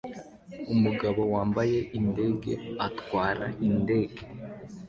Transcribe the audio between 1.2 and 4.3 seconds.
wambaye indege atwara indege